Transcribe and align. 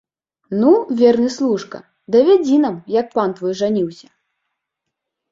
Ну, 0.59 0.69
верны 1.01 1.27
служка, 1.33 1.81
давядзі 2.15 2.57
нам, 2.63 2.79
як 2.95 3.07
пан 3.19 3.29
твой 3.41 3.53
жаніўся! 3.61 4.09